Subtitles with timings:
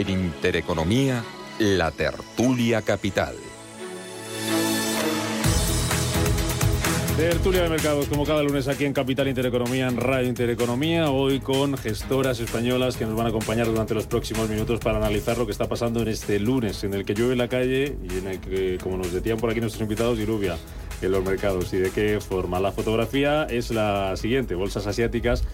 [0.00, 1.22] En Intereconomía,
[1.58, 3.34] la tertulia capital.
[7.18, 11.76] Tertulia de mercados, como cada lunes aquí en Capital Intereconomía, en Radio Intereconomía, hoy con
[11.76, 15.52] gestoras españolas que nos van a acompañar durante los próximos minutos para analizar lo que
[15.52, 18.78] está pasando en este lunes, en el que llueve la calle y en el que,
[18.82, 20.56] como nos decían por aquí nuestros invitados, diluvia
[21.02, 21.74] en los mercados.
[21.74, 22.58] ¿Y de qué forma?
[22.58, 25.44] La fotografía es la siguiente, bolsas asiáticas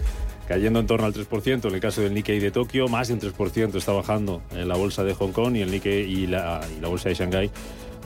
[0.49, 3.21] cayendo en torno al 3%, en el caso del Nikkei de Tokio, más de un
[3.21, 7.09] 3% está bajando en la bolsa de Hong Kong y el Nikkei y la, bolsa
[7.09, 7.51] de Shanghái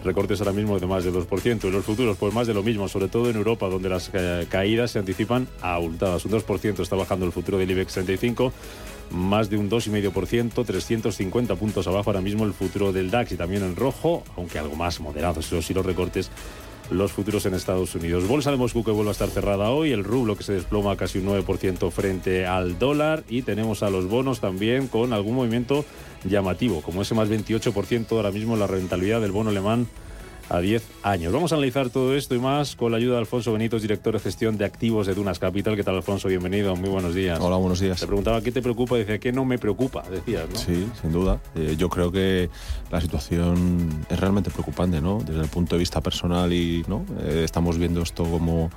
[0.03, 1.65] recortes ahora mismo de más del 2%.
[1.65, 4.47] En los futuros, pues más de lo mismo, sobre todo en Europa, donde las eh,
[4.49, 6.25] caídas se anticipan abultadas.
[6.25, 8.53] Un 2% está bajando el futuro del IBEX 35
[9.11, 13.63] más de un 2,5%, 350 puntos abajo ahora mismo el futuro del DAX y también
[13.65, 16.31] en rojo, aunque algo más moderado, eso sí los recortes
[16.91, 18.27] los futuros en Estados Unidos.
[18.27, 21.19] Bolsa de Moscú que vuelve a estar cerrada hoy, el rublo que se desploma casi
[21.19, 25.85] un 9% frente al dólar y tenemos a los bonos también con algún movimiento
[26.25, 29.87] llamativo, como ese más 28% ahora mismo la rentabilidad del bono alemán
[30.51, 31.33] a 10 años.
[31.33, 34.21] Vamos a analizar todo esto y más con la ayuda de Alfonso Benitos, director de
[34.21, 35.77] gestión de activos de Dunas Capital.
[35.77, 36.29] ¿Qué tal, Alfonso?
[36.29, 37.39] Bienvenido, muy buenos días.
[37.41, 38.01] Hola, buenos días.
[38.01, 40.57] Te preguntaba qué te preocupa, decía que no me preocupa, decías, ¿no?
[40.57, 41.41] Sí, sin duda.
[41.55, 42.51] Eh, yo creo que
[42.91, 45.21] la situación es realmente preocupante, ¿no?
[45.21, 47.05] Desde el punto de vista personal y, ¿no?
[47.21, 48.71] Eh, estamos viendo esto como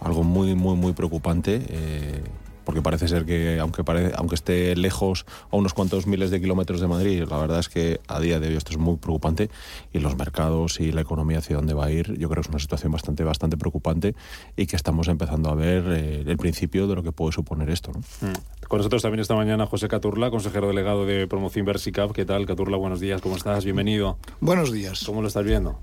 [0.00, 1.60] algo muy, muy, muy preocupante.
[1.68, 2.22] Eh,
[2.64, 3.82] porque parece ser que aunque,
[4.16, 8.00] aunque esté lejos a unos cuantos miles de kilómetros de Madrid, la verdad es que
[8.08, 9.50] a día de hoy esto es muy preocupante
[9.92, 12.48] y los mercados y la economía hacia dónde va a ir, yo creo que es
[12.48, 14.14] una situación bastante, bastante preocupante
[14.56, 17.92] y que estamos empezando a ver eh, el principio de lo que puede suponer esto.
[18.20, 18.66] Mm.
[18.68, 22.12] Con nosotros también esta mañana José Caturla, consejero delegado de promoción Versicap.
[22.12, 22.76] ¿Qué tal, Caturla?
[22.76, 23.64] Buenos días, ¿cómo estás?
[23.64, 24.18] Bienvenido.
[24.40, 25.02] Buenos días.
[25.04, 25.80] ¿Cómo lo estás viendo?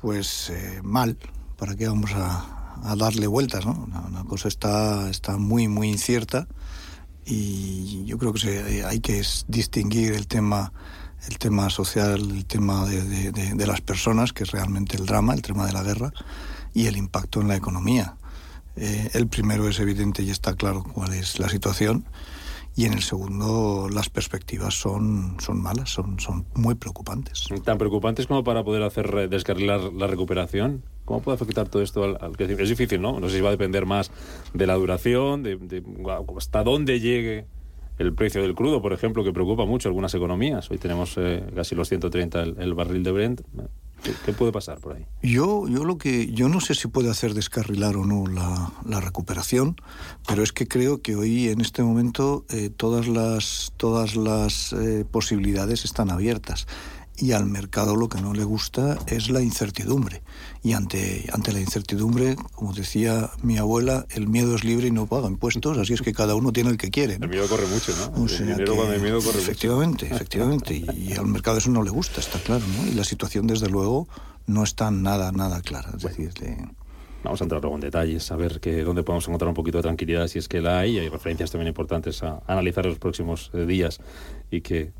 [0.00, 1.16] Pues eh, mal.
[1.56, 3.88] ¿Para qué vamos a, a darle vueltas, ¿no?
[4.12, 6.46] La, cosa está, está muy, muy incierta
[7.26, 10.72] y yo creo que se, hay que distinguir el tema
[11.28, 15.42] el tema social, el tema de, de, las personas, que es realmente el drama, el
[15.42, 16.12] tema de la guerra,
[16.74, 18.16] y el impacto en la economía.
[18.76, 22.04] Eh, el primero es evidente y está claro cuál es la situación,
[22.76, 27.46] y en el segundo las perspectivas son, son malas, son, son muy preocupantes.
[27.64, 30.82] ¿Tan preocupantes como para poder hacer descarrilar la recuperación?
[31.04, 32.62] ¿Cómo puede afectar todo esto al, crecimiento?
[32.62, 33.20] Es difícil, ¿no?
[33.20, 34.10] No sé si va a depender más
[34.54, 35.82] de la duración, de,
[36.36, 37.46] hasta dónde llegue
[37.98, 40.70] el precio del crudo, por ejemplo, que preocupa mucho algunas economías.
[40.70, 43.40] Hoy tenemos eh, casi los 130 el, barril de Brent.
[44.26, 45.06] ¿Qué, puede pasar por ahí?
[45.22, 49.76] Yo, yo lo que yo no sé si puede hacer descarrilar o no la, recuperación,
[50.26, 55.06] pero es que creo que hoy en este momento eh, todas las todas las eh,
[55.10, 56.66] posibilidades están abiertas
[57.16, 60.22] y al mercado lo que no le gusta es la incertidumbre.
[60.62, 65.06] Y ante, ante la incertidumbre, como decía mi abuela, el miedo es libre y no
[65.06, 67.14] paga impuestos, así es que cada uno tiene el que quiere.
[67.14, 68.26] El miedo corre mucho, ¿no?
[68.26, 72.20] el dinero cuando hay miedo corre efectivamente, Efectivamente, y, al mercado eso no le gusta,
[72.20, 72.90] está claro, ¿no?
[72.90, 74.08] Y la situación, desde luego,
[74.46, 75.90] no está nada, nada clara.
[75.96, 76.32] Es decir,
[77.24, 79.82] Vamos a entrar luego en detalles, a ver que, dónde podemos encontrar un poquito de
[79.82, 80.98] tranquilidad, si es que la hay.
[80.98, 83.98] Hay referencias también importantes a, analizar los próximos eh, días
[84.50, 84.92] y que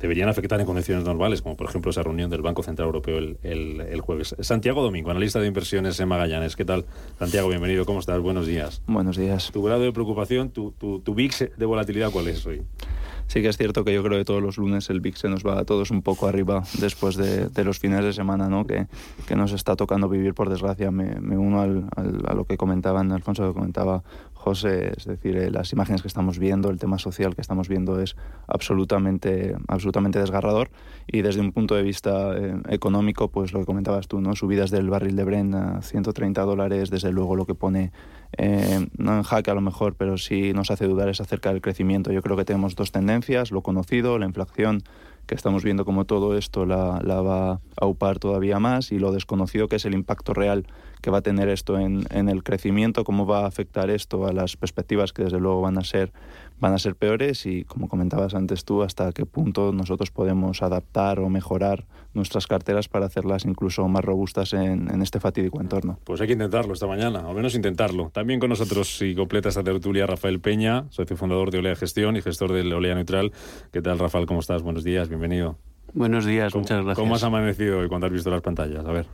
[0.00, 3.38] deberían afectar en condiciones normales, como por ejemplo esa reunión del Banco Central Europeo el,
[3.42, 4.34] el, jueves.
[4.40, 6.56] Santiago Domingo, analista de inversiones en Magallanes.
[6.56, 6.84] ¿Qué tal?
[7.18, 7.84] Santiago, bienvenido.
[7.86, 8.20] ¿Cómo estás?
[8.20, 8.82] Buenos días.
[8.86, 9.50] Buenos días.
[9.52, 12.62] ¿Tu grado de preocupación, tu, tu, tu VIX de volatilidad cuál es hoy?
[13.28, 15.44] sí que es cierto que yo creo que todos los lunes el VIX se nos
[15.44, 18.66] va a todos un poco arriba después de, de los fines de semana ¿no?
[18.66, 18.86] que,
[19.26, 20.90] que, nos está tocando vivir, por desgracia.
[20.90, 21.88] Me, me uno al,
[22.26, 24.02] a lo que comentaban, Alfonso, que comentaba
[24.46, 28.00] José, es decir, eh, las imágenes que estamos viendo, el tema social que estamos viendo
[28.00, 28.14] es
[28.46, 30.70] absolutamente, absolutamente desgarrador
[31.08, 34.36] y desde un punto de vista eh, económico, pues lo que comentabas tú, ¿no?
[34.36, 37.90] subidas del barril de Brent a 130 dólares, desde luego lo que pone,
[38.38, 41.60] eh, no en jaque a lo mejor, pero sí nos hace dudar es acerca del
[41.60, 42.12] crecimiento.
[42.12, 44.84] Yo creo que tenemos dos tendencias, lo conocido, la inflación
[45.26, 49.12] que estamos viendo como todo esto la, la va a aupar todavía más y lo
[49.12, 50.66] desconocido que es el impacto real
[51.02, 54.32] que va a tener esto en, en, el crecimiento, cómo va a afectar esto a
[54.32, 56.12] las perspectivas que desde luego van a ser
[56.58, 61.20] van a ser peores y como comentabas antes tú hasta qué punto nosotros podemos adaptar
[61.20, 65.98] o mejorar nuestras carteras para hacerlas incluso más robustas en, en este fatídico entorno.
[66.04, 68.10] Pues hay que intentarlo esta mañana, al menos intentarlo.
[68.10, 72.22] También con nosotros y completa esta tertulia Rafael Peña, socio fundador de Olea Gestión y
[72.22, 73.32] gestor del Olea Neutral.
[73.72, 74.26] ¿Qué tal Rafael?
[74.26, 74.62] ¿Cómo estás?
[74.62, 75.58] Buenos días, bienvenido.
[75.92, 76.98] Buenos días, muchas gracias.
[76.98, 78.84] ¿Cómo has amanecido hoy cuando has visto las pantallas?
[78.84, 79.06] A ver.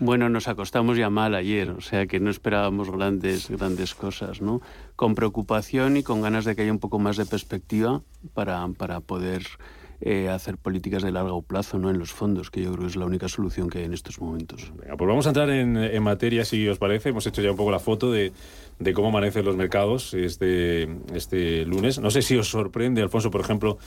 [0.00, 4.60] Bueno, nos acostamos ya mal ayer, o sea que no esperábamos grandes, grandes cosas, ¿no?
[4.94, 8.02] Con preocupación y con ganas de que haya un poco más de perspectiva
[8.32, 9.42] para, para poder
[10.00, 11.90] eh, hacer políticas de largo plazo ¿no?
[11.90, 14.20] en los fondos, que yo creo que es la única solución que hay en estos
[14.20, 14.72] momentos.
[14.76, 17.08] Venga, pues vamos a entrar en, en, materia, si os parece.
[17.08, 18.32] Hemos hecho ya un poco la foto de,
[18.78, 21.98] de cómo amanecen los mercados este, este lunes.
[21.98, 23.78] No sé si os sorprende, Alfonso, por ejemplo,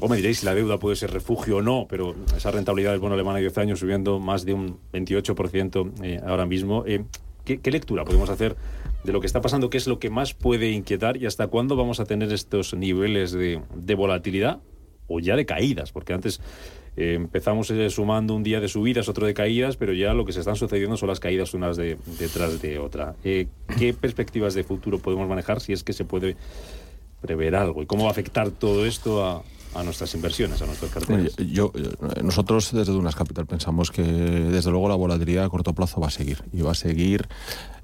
[0.00, 3.00] o me diréis si la deuda puede ser refugio o no, pero esa rentabilidad del
[3.00, 6.84] bono alemán a 10 años subiendo más de un 28% eh, ahora mismo.
[6.86, 7.04] Eh,
[7.44, 8.56] ¿qué, ¿qué, lectura podemos hacer
[9.04, 9.70] de lo que está pasando?
[9.70, 13.32] ¿Qué es lo que más puede inquietar y hasta cuándo vamos a tener estos niveles
[13.32, 13.60] de,
[13.96, 14.60] volatilidad
[15.08, 15.92] o ya de caídas?
[15.92, 16.40] Porque antes
[16.96, 20.40] eh, empezamos sumando un día de subidas, otro de caídas, pero ya lo que se
[20.40, 23.14] están sucediendo son las caídas unas de, detrás de otra.
[23.22, 23.48] ¿Qué
[23.98, 26.36] perspectivas de futuro podemos manejar si es que se puede
[27.20, 27.82] prever algo?
[27.82, 29.42] ¿Y cómo va a afectar todo esto a,
[29.76, 31.36] a nuestras inversiones, a nuestras carteras?
[31.36, 31.72] Yo,
[32.22, 36.10] nosotros desde Dunas Capital pensamos que desde luego la volatilidad a corto plazo va a
[36.10, 37.28] seguir y va a seguir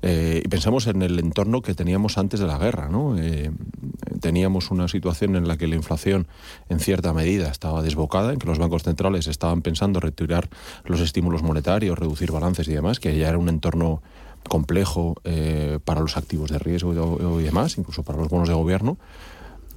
[0.02, 3.16] eh, y pensamos en el entorno que teníamos antes de la guerra, ¿no?
[3.16, 3.52] Eh,
[4.20, 6.26] teníamos una situación en la que la inflación
[6.68, 10.48] en cierta medida estaba desbocada, en que los bancos centrales estaban pensando retirar
[10.84, 14.02] los estímulos monetarios, reducir balances y demás, que ya era un entorno
[14.48, 18.98] complejo eh, para los activos de riesgo y demás, incluso para los bonos de gobierno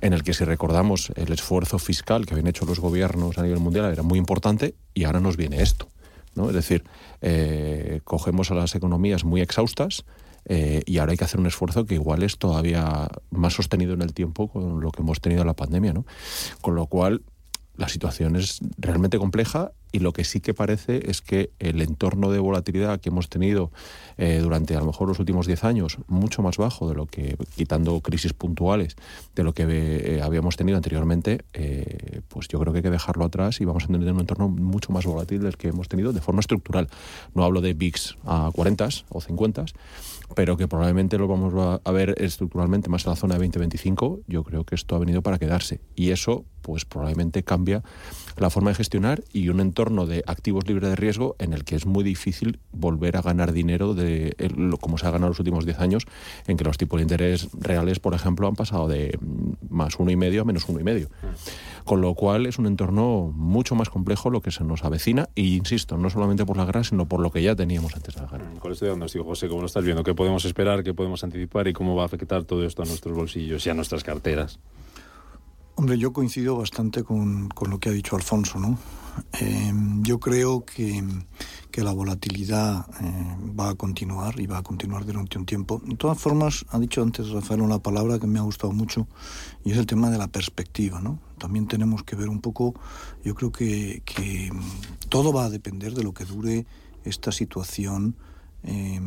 [0.06, 3.60] en el que si recordamos el esfuerzo fiscal que habían hecho los gobiernos a nivel
[3.60, 5.88] mundial era muy importante y ahora nos viene esto.
[6.36, 6.48] ¿no?
[6.50, 6.84] Es decir,
[7.22, 10.06] eh, cogemos a las economías muy exhaustas
[10.46, 14.04] eh, y ahora hay que hacer un esfuerzo que igual es todavía más sostenido en
[14.04, 15.94] el tiempo con lo que hemos tenido en la pandemia.
[15.94, 16.06] ¿no?
[16.62, 17.24] Con lo cual,
[17.76, 22.30] la situación es realmente compleja y lo que sí que parece es que el entorno
[22.30, 23.72] de volatilidad que hemos tenido
[24.18, 27.38] eh, durante a lo mejor los últimos 10 años, mucho más bajo de lo que,
[27.56, 28.98] quitando crisis puntuales,
[29.36, 33.24] de lo que eh, habíamos tenido anteriormente, eh, pues yo creo que hay que dejarlo
[33.24, 36.20] atrás y vamos a tener un entorno mucho más volátil del que hemos tenido de
[36.20, 36.90] forma estructural.
[37.34, 39.64] No hablo de VIX a 40 o 50,
[40.36, 44.44] pero que probablemente lo vamos a ver estructuralmente más en la zona de 20-25, yo
[44.44, 45.80] creo que esto ha venido para quedarse.
[45.96, 47.84] Y eso, pues probablemente cambia
[48.38, 51.76] la forma de gestionar y un entorno de activos libres de riesgo en el que
[51.76, 54.36] es muy difícil volver a ganar dinero de
[54.82, 56.06] como se ha ganado los últimos 10 años,
[56.48, 59.18] en que los tipos de interés reales, por ejemplo, han pasado de
[59.70, 61.10] más uno y medio a menos uno y medio.
[61.84, 65.56] Con lo cual es un entorno mucho más complejo lo que se nos avecina, y
[65.56, 68.28] insisto, no solamente por la guerra, sino por lo que ya teníamos antes de la
[68.28, 68.50] guerra.
[68.60, 70.04] Con esto de José, ¿cómo lo estás viendo?
[70.04, 70.84] ¿Qué podemos esperar?
[70.84, 71.68] ¿Qué podemos anticipar?
[71.68, 74.60] ¿Y cómo va a afectar todo esto a nuestros bolsillos y a nuestras carteras?
[75.78, 78.80] Hombre, yo coincido bastante con, con lo que ha dicho Alfonso, ¿no?
[79.42, 79.74] Eh,
[80.04, 81.04] yo creo que,
[81.70, 85.82] que la volatilidad eh, va a continuar y va a continuar durante un tiempo.
[85.84, 89.08] De todas formas, ha dicho antes Rafael una palabra que me ha gustado mucho
[89.66, 91.20] y es el tema de la perspectiva, ¿no?
[91.38, 92.74] También tenemos que ver un poco,
[93.26, 94.52] yo creo que, que
[95.10, 96.66] todo va a depender de lo que dure
[97.04, 98.16] esta situación
[98.64, 99.02] eh,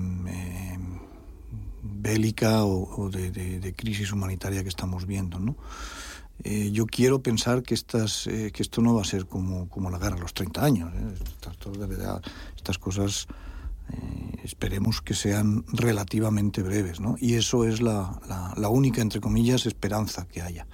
[1.83, 5.57] bélica o, o de, de, de crisis humanitaria que estamos viendo, ¿no?
[6.45, 9.91] Eh, yo quiero pensar que, estas, eh, que esto no va a ser como, como
[9.91, 10.93] la guerra a los 30 años.
[10.95, 11.15] ¿eh?
[12.57, 13.27] Estas, cosas
[14.45, 17.01] esperemos que sean relativamente breves.
[17.01, 17.17] ¿no?
[17.19, 18.21] Y eso es la,
[18.57, 20.67] la, única, entre comillas, esperanza que haya.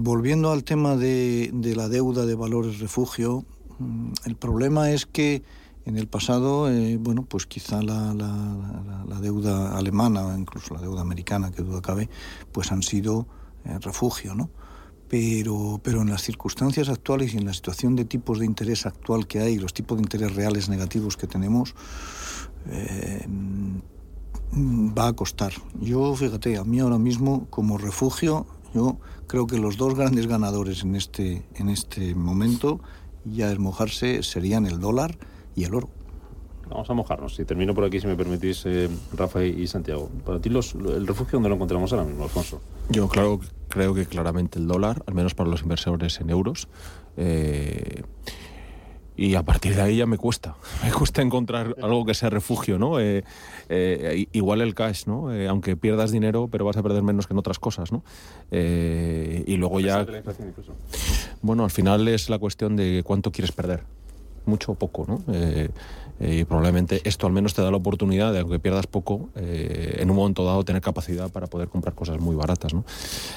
[0.00, 3.44] Volviendo al tema de, de, la deuda de valores refugio,
[3.80, 5.42] mm, el problema es que
[5.84, 6.70] en el pasado,
[7.00, 11.82] bueno, pues quizá la, la, la, deuda alemana o incluso la deuda americana, que duda
[11.82, 12.08] cabe,
[12.52, 13.26] pues han sido
[13.80, 14.50] refugio, ¿no?
[15.08, 19.26] Pero, pero en las circunstancias actuales y en la situación de tipos de interés actual
[19.26, 21.74] que hay, los tipos de interés reales negativos que tenemos,
[22.66, 23.26] eh,
[24.56, 25.52] va a costar.
[25.80, 30.82] Yo, fíjate, a mí ahora mismo como refugio, yo creo que los dos grandes ganadores
[30.82, 32.80] en este, en este momento,
[33.24, 35.18] ya es mojarse, serían el dólar
[35.54, 35.90] y el oro.
[36.68, 37.34] Vamos a mojarnos.
[37.34, 40.08] Si termino por aquí, si me permitís, eh, Rafa y Santiago.
[40.24, 42.60] Para ti, los, el refugio, ¿dónde lo encontramos ahora mismo, Alfonso?
[42.90, 46.68] Yo claro, creo que claramente el dólar, al menos para los inversores en euros.
[47.16, 48.02] Eh,
[49.16, 50.56] y a partir de ahí ya me cuesta.
[50.84, 52.98] Me cuesta encontrar algo que sea refugio, ¿no?
[53.00, 53.24] Eh,
[53.68, 55.32] eh, igual el cash, ¿no?
[55.32, 58.02] Eh, aunque pierdas dinero, pero vas a perder menos que en otras cosas, ¿no?
[58.50, 60.06] Y luego ya...
[61.42, 63.84] Bueno, al final es la cuestión de cuánto quieres perder.
[64.46, 65.22] Mucho o poco, ¿no?
[66.20, 70.10] Y probablemente esto al menos te da la oportunidad de, aunque pierdas poco, eh, en
[70.10, 72.72] un momento dado tener capacidad para poder comprar cosas muy baratas.
[72.72, 72.84] ¿no?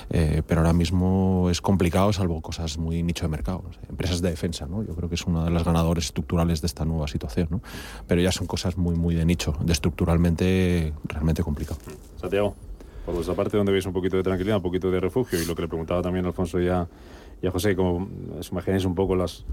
[0.10, 3.64] Eh, pero ahora mismo es complicado, salvo cosas muy nicho de mercado.
[3.90, 4.84] Empresas de defensa, ¿no?
[4.84, 7.48] yo creo que es uno de los ganadores estructurales de esta nueva situación.
[7.50, 7.62] ¿no?
[8.08, 11.80] Pero ya son cosas muy, muy de nicho, de estructuralmente realmente complicado.
[12.20, 12.56] Santiago,
[13.06, 15.56] por vuestra parte, donde veis un poquito de tranquilidad, un poquito de refugio, y lo
[15.56, 16.88] que le preguntaba también Alfonso ya
[17.42, 19.46] ya José, como os imagináis un poco las,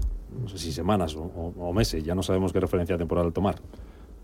[0.55, 3.55] si semanas o, meses, ya no sabemos qué referencia temporal tomar.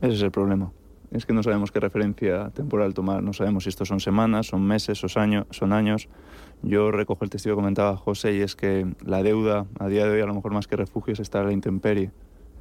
[0.01, 0.71] Ese es el problema.
[1.11, 3.21] Es que no sabemos qué referencia temporal tomar.
[3.21, 5.45] No sabemos si esto son semanas, son meses, son años.
[5.51, 6.07] Son años.
[6.63, 10.13] Yo recojo el testigo que comentaba José y es que la deuda a día de
[10.13, 12.11] hoy a lo mejor más que refugio es estar a la intemperie.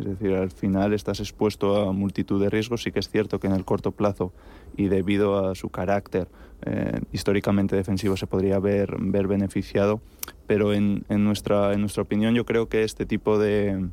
[0.00, 2.83] Es decir, al final estás expuesto a multitud de riesgos.
[2.83, 4.33] Sí que es cierto que en el corto plazo
[4.76, 6.28] y debido a su carácter
[6.62, 10.00] eh, históricamente defensivo se podría ver, beneficiado,
[10.47, 13.88] pero en, nuestra, en nuestra opinión yo creo que este tipo de,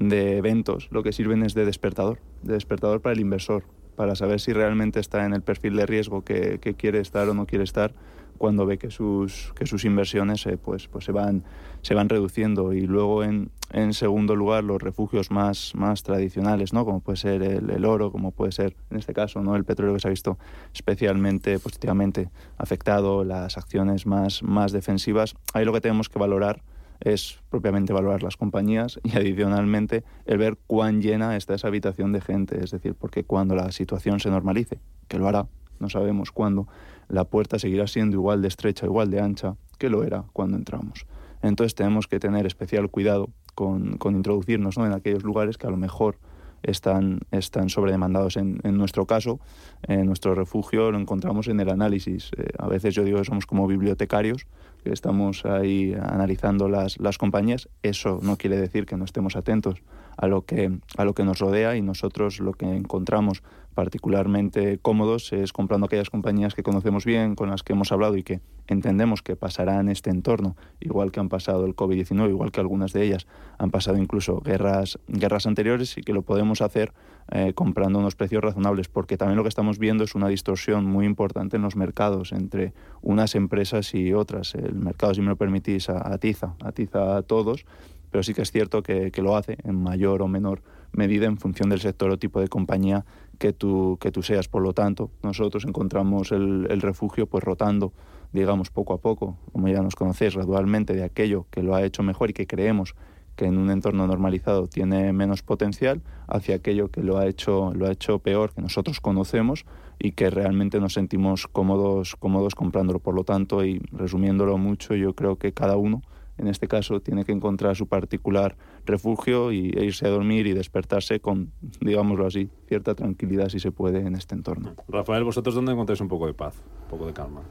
[0.00, 4.52] eventos lo que sirven es de despertador, de despertador para el inversor, para saber si
[4.52, 7.92] realmente está en el perfil de riesgo que quiere estar o no quiere estar
[8.36, 11.44] cuando ve que sus, que sus inversiones eh, pues, pues se, van,
[11.82, 12.72] se van reduciendo.
[12.72, 16.84] Y luego, en, en, segundo lugar, los refugios más, más tradicionales, ¿no?
[16.84, 19.56] como puede ser el, el, oro, como puede ser, en este caso, ¿no?
[19.56, 20.38] el petróleo que se ha visto
[20.72, 25.34] especialmente positivamente afectado, las acciones más, más defensivas.
[25.54, 26.62] Ahí lo que tenemos que valorar
[27.00, 32.20] es propiamente valorar las compañías y adicionalmente el ver cuán llena está esa habitación de
[32.20, 35.46] gente, es decir, porque cuando la situación se normalice, que lo hará,
[35.80, 36.66] no sabemos cuándo,
[37.08, 41.06] la puerta seguirá siendo igual de estrecha, igual de ancha que lo era cuando entramos.
[41.42, 44.86] Entonces tenemos que tener especial cuidado con, con introducirnos ¿no?
[44.86, 46.18] en aquellos lugares que a lo mejor
[46.62, 48.36] están, están sobredemandados.
[48.36, 49.40] En, en nuestro caso,
[49.82, 52.30] en nuestro refugio lo encontramos en el análisis.
[52.36, 54.46] Eh, a veces yo digo que somos como bibliotecarios,
[54.82, 57.68] que estamos ahí analizando las, las compañías.
[57.82, 59.82] Eso no quiere decir que no estemos atentos
[60.16, 63.42] a lo que, a lo que nos rodea y nosotros lo que encontramos
[63.76, 68.22] particularmente cómodos es comprando aquellas compañías que conocemos bien, con las que hemos hablado y
[68.22, 72.94] que entendemos que pasarán este entorno, igual que han pasado el COVID-19, igual que algunas
[72.94, 73.26] de ellas
[73.58, 76.94] han pasado incluso guerras, guerras anteriores y que lo podemos hacer
[77.30, 81.04] eh, comprando unos precios razonables, porque también lo que estamos viendo es una distorsión muy
[81.04, 84.54] importante en los mercados entre unas empresas y otras.
[84.54, 87.66] El mercado, si me lo permitís, atiza, atiza a todos
[88.10, 91.36] pero sí que es cierto que, que, lo hace en mayor o menor medida en
[91.36, 93.04] función del sector o tipo de compañía
[93.38, 94.48] que tú, que tú seas.
[94.48, 97.92] Por lo tanto, nosotros encontramos el, refugio pues rotando,
[98.32, 102.02] digamos, poco a poco, como ya nos conocéis, gradualmente de aquello que lo ha hecho
[102.02, 102.94] mejor y que creemos
[103.36, 107.86] que en un entorno normalizado tiene menos potencial hacia aquello que lo ha hecho lo
[107.86, 109.66] ha hecho peor que nosotros conocemos
[109.98, 115.12] y que realmente nos sentimos cómodos cómodos comprándolo por lo tanto y resumiéndolo mucho yo
[115.12, 116.00] creo que cada uno
[116.38, 120.52] en este caso tiene que encontrar su particular refugio y, e irse a dormir y
[120.52, 124.74] despertarse con, digámoslo así, cierta tranquilidad si se puede en este entorno.
[124.88, 127.42] Rafael, ¿vosotros dónde encontráis un poco de paz, un poco de calma?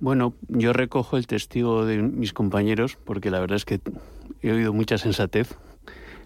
[0.00, 3.80] Bueno, yo recojo el testigo de mis compañeros porque la verdad es que
[4.40, 5.54] he oído mucha sensatez,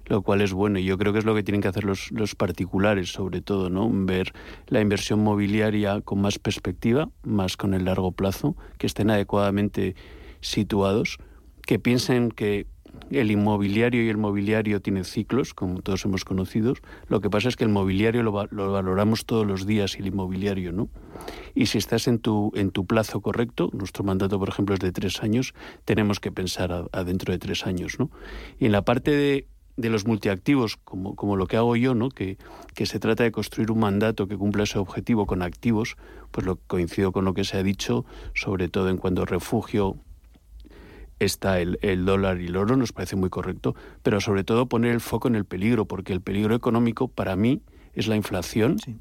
[0.06, 2.12] lo cual es bueno y yo creo que es lo que tienen que hacer los,
[2.12, 3.90] los particulares sobre todo, ¿no?
[3.92, 4.32] Ver
[4.68, 9.96] la inversión mobiliaria con más perspectiva, más con el largo plazo, que estén adecuadamente
[10.40, 11.18] situados
[11.66, 12.66] que piensen que
[13.10, 16.74] el inmobiliario y el mobiliario tienen ciclos, como todos hemos conocido.
[17.08, 20.08] Lo que pasa es que el mobiliario lo, lo, valoramos todos los días y el
[20.08, 20.88] inmobiliario no.
[21.54, 24.92] Y si estás en tu, en tu plazo correcto, nuestro mandato, por ejemplo, es de
[24.92, 25.54] tres años,
[25.84, 27.98] tenemos que pensar a, dentro de tres años.
[27.98, 28.10] ¿no?
[28.58, 32.08] Y en la parte de, de los multiactivos, como, como lo que hago yo, ¿no?
[32.08, 32.38] que,
[32.74, 35.96] que se trata de construir un mandato que cumpla ese objetivo con activos,
[36.30, 38.04] pues lo coincido con lo que se ha dicho,
[38.34, 39.98] sobre todo en cuanto a refugio,
[41.18, 44.92] está el, el, dólar y el oro, nos parece muy correcto, pero sobre todo poner
[44.92, 47.62] el foco en el peligro, porque el peligro económico para mí
[47.94, 48.96] es la inflación sí.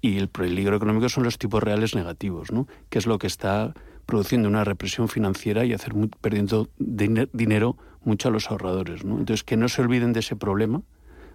[0.00, 2.66] y el peligro económico son los tipos reales negativos, ¿no?
[2.90, 3.74] que es lo que está
[4.06, 9.04] produciendo una represión financiera y hacer muy, perdiendo din dinero mucho a los ahorradores.
[9.04, 9.18] ¿no?
[9.18, 10.82] Entonces, que no se olviden de ese problema,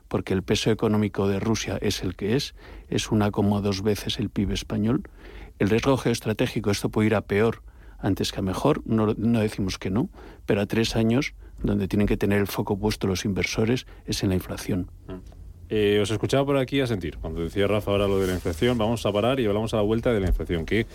[0.08, 2.56] porque el peso económico de Rusia es el que es,
[2.90, 5.04] es una como dos veces el PIB español.
[5.60, 7.62] El riesgo geoestratégico, esto puede ir a peor,
[8.04, 10.10] antes que a mejor, no, no, decimos que no,
[10.46, 11.34] pero a tres años,
[11.64, 14.92] donde tienen que tener el foco puesto los inversores, es en la inflación.
[15.70, 18.78] Eh, os escuchaba por aquí a sentir, cuando decía Rafa ahora lo de la inflación,
[18.78, 20.66] vamos a parar y hablamos a la vuelta de la inflación.
[20.66, 20.86] ¿Qué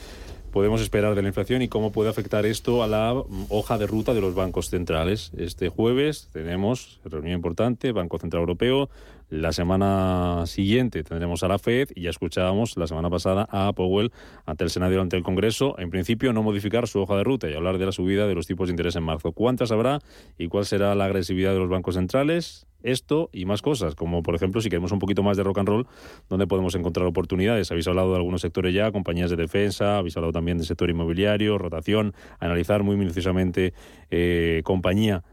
[0.52, 3.14] podemos esperar de la inflación y cómo puede afectar esto a la
[3.48, 5.32] hoja de ruta de los bancos centrales?
[5.36, 8.90] Este jueves tenemos reunión importante, Banco Central Europeo,
[9.30, 14.10] la semana siguiente tendremos a la Fed y ya escuchábamos la semana pasada a Powell
[14.46, 15.78] ante el Senado y ante el Congreso.
[15.78, 18.46] En principio, no modificar su hoja de ruta y hablar de la subida de los
[18.46, 19.32] tipos de interés en marzo.
[19.32, 20.00] ¿Cuántas habrá
[20.38, 22.66] y cuál será la agresividad de los bancos centrales?
[22.82, 25.68] Esto y más cosas, como por ejemplo, si queremos un poquito más de rock and
[25.68, 25.86] roll,
[26.28, 27.70] ¿dónde podemos encontrar oportunidades?
[27.72, 31.58] Habéis hablado de algunos sectores ya, compañías de defensa, habéis hablado también del sector inmobiliario,
[31.58, 33.74] rotación, analizar muy minuciosamente
[34.10, 35.24] eh, compañía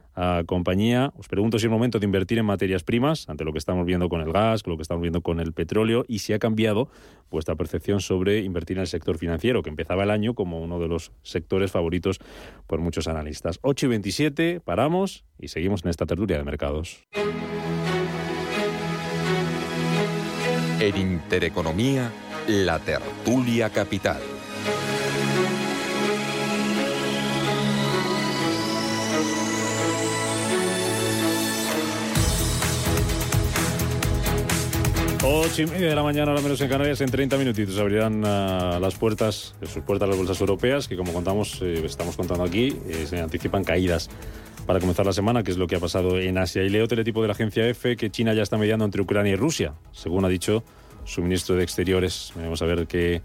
[0.46, 1.12] compañía.
[1.18, 4.10] Os pregunto si es momento de invertir en materias primas, ante lo que estamos viendo
[4.10, 6.90] con el gas, con lo que estamos viendo con el petróleo, y si ha cambiado
[7.30, 10.88] vuestra percepción sobre invertir en el sector financiero, que empezaba el año como uno de
[10.88, 12.20] los sectores favoritos
[12.68, 13.60] por muchos analistas.
[13.62, 17.04] 8 y 27, paramos y seguimos en esta tertulia de mercados.
[20.80, 22.12] En Intereconomía,
[22.48, 24.22] la tertulia capital.
[35.28, 38.80] Ocho y media de la mañana, ahora menos en Canarias, en 30 minutitos abrirán uh,
[38.80, 43.08] las puertas, sus puertas las bolsas europeas, que como contamos, eh, estamos contando aquí, eh,
[43.10, 44.08] se anticipan caídas
[44.68, 46.62] para comenzar la semana, que es lo que ha pasado en Asia.
[46.62, 49.36] Y leo teletipo de la agencia EFE que China ya está mediando entre Ucrania y
[49.36, 50.64] Rusia, según ha dicho
[51.06, 52.32] su ministro de Exteriores.
[52.36, 53.24] Vamos a ver qué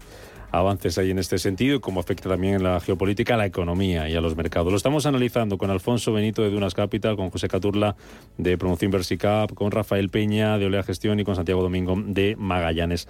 [0.51, 4.09] avances hay en este sentido y cómo afecta también en la geopolítica a la economía
[4.09, 4.71] y a los mercados.
[4.71, 7.95] Lo estamos analizando con Alfonso Benito de Dunas Capital, con José Caturla
[8.37, 13.07] de Promoción Versicap, con Rafael Peña de Olea Gestión y con Santiago Domingo de Magallanes.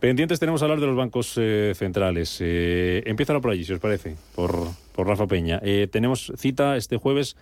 [0.00, 2.38] Pendientes tenemos a hablar de los bancos eh, centrales.
[2.40, 4.54] Eh, empieza por allí, si os parece, por,
[4.92, 5.58] por Rafa Peña.
[5.62, 7.36] Eh, tenemos cita este jueves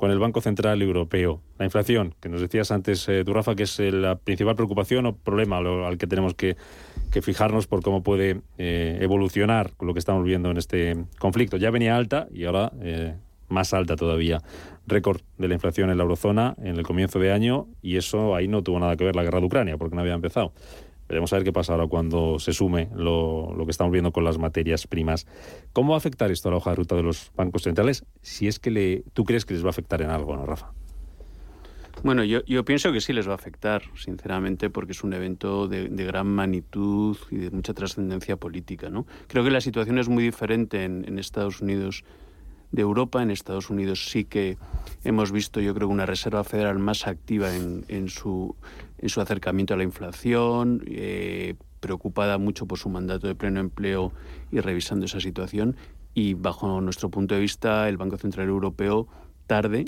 [0.00, 1.42] con el Banco Central Europeo.
[1.58, 5.04] La inflación, que nos decías antes, eh, tú, Rafa, que es eh, la principal preocupación
[5.04, 6.56] o problema al que tenemos que,
[7.22, 11.56] fijarnos por cómo puede eh, evolucionar lo que estamos viendo en este conflicto.
[11.56, 12.72] Ya venía alta y ahora
[13.50, 14.42] más alta todavía.
[14.86, 18.48] Récord de la inflación en la eurozona en el comienzo de año y eso ahí
[18.48, 20.52] no tuvo nada que ver la guerra de Ucrania porque no había empezado.
[21.08, 24.38] Veremos a ver qué pasa ahora cuando se sume lo, que estamos viendo con las
[24.38, 25.26] materias primas.
[25.72, 28.04] ¿Cómo va a afectar esto a la hoja de ruta de los bancos centrales?
[28.22, 30.72] Si es que le, tú crees que les va a afectar en algo, ¿no, Rafa?
[32.02, 35.68] Bueno, yo, yo pienso que sí les va a afectar, sinceramente, porque es un evento
[35.68, 38.88] de, gran magnitud y de mucha trascendencia política.
[38.88, 39.06] ¿no?
[39.26, 42.04] Creo que la situación es muy diferente en, en Estados Unidos
[42.72, 43.22] de Europa.
[43.22, 44.56] En Estados Unidos sí que
[45.04, 48.56] hemos visto, yo creo, una Reserva Federal más activa en, su,
[48.98, 54.12] en su acercamiento a la inflación, eh, preocupada mucho por su mandato de pleno empleo
[54.50, 55.76] y revisando esa situación.
[56.14, 59.06] Y bajo nuestro punto de vista, el Banco Central Europeo
[59.46, 59.84] tarde,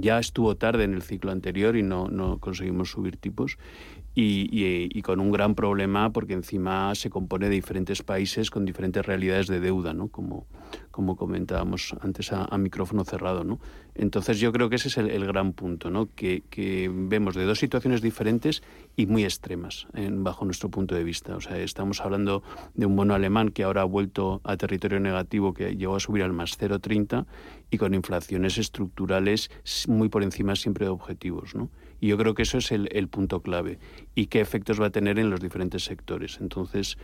[0.00, 3.58] ya estuvo tarde en el ciclo anterior y no, no conseguimos subir tipos.
[4.12, 9.06] Y, y, con un gran problema porque encima se compone de diferentes países con diferentes
[9.06, 10.08] realidades de deuda, ¿no?
[10.08, 10.46] como,
[10.90, 13.44] como comentábamos antes a, micrófono cerrado.
[13.44, 13.60] ¿no?
[13.94, 16.08] Entonces yo creo que ese es el, gran punto, ¿no?
[16.16, 18.64] que, que, vemos de dos situaciones diferentes
[18.96, 21.36] y muy extremas en, bajo nuestro punto de vista.
[21.36, 22.42] O sea, estamos hablando
[22.74, 26.24] de un bono alemán que ahora ha vuelto a territorio negativo, que llegó a subir
[26.24, 27.26] al más 0,30
[27.70, 29.50] y con inflaciones estructurales
[29.86, 31.54] muy por encima siempre de objetivos.
[31.54, 31.70] ¿no?
[32.00, 33.78] Y yo creo que eso es el, punto clave.
[34.14, 36.38] ¿Y qué efectos va a tener en los diferentes sectores?
[36.40, 36.96] Entonces,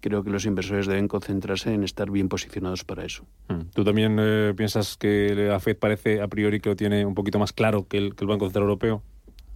[0.00, 3.24] creo que los inversores deben concentrarse en estar bien posicionados para eso.
[3.48, 3.70] Mm.
[3.72, 7.38] ¿Tú también eh, piensas que la FED parece a priori que lo tiene un poquito
[7.38, 9.02] más claro que el, Banco Central Europeo?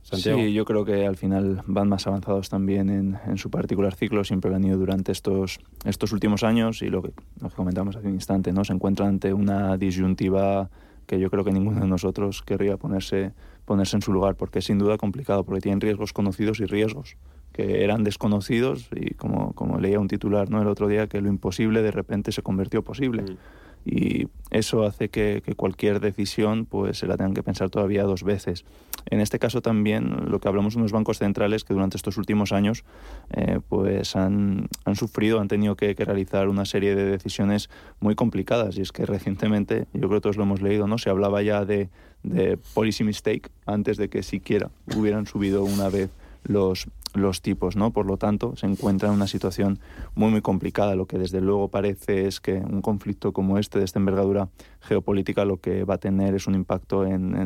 [0.02, 0.38] Santiago.
[0.38, 4.50] Sí, yo creo que al final van más avanzados también en, su particular ciclo, siempre
[4.50, 8.06] lo han ido durante estos, estos últimos años y lo que, lo que comentamos hace
[8.06, 8.64] un instante, ¿no?
[8.64, 10.70] se encuentra ante una disyuntiva
[11.06, 13.32] que yo creo que ninguno de nosotros querría ponerse
[13.66, 17.16] ponerse en su lugar, porque es sin duda complicado, porque tienen riesgos conocidos y riesgos
[17.52, 20.60] que eran desconocidos y como, como leía un titular ¿no?
[20.60, 23.22] el otro día, que lo imposible de repente se convirtió posible.
[23.22, 23.36] Mm
[23.86, 28.64] y eso hace que, cualquier decisión pues se la tengan que pensar todavía dos veces.
[29.08, 32.50] En este caso también lo que hablamos de los bancos centrales que durante estos últimos
[32.50, 32.84] años
[33.30, 37.70] eh, pues han, han, sufrido, han tenido que, realizar una serie de decisiones
[38.00, 40.98] muy complicadas y es que recientemente, yo creo que todos lo hemos leído, ¿no?
[40.98, 41.88] se hablaba ya de,
[42.24, 46.10] de policy mistake antes de que siquiera hubieran subido una vez
[46.42, 47.92] los, los tipos, ¿no?
[47.92, 49.78] Por lo tanto, se encuentra en una situación
[50.14, 50.94] muy, muy complicada.
[50.94, 54.48] Lo que desde luego parece es que un conflicto como este, de esta envergadura
[54.80, 57.36] geopolítica, lo que va a tener es un impacto en,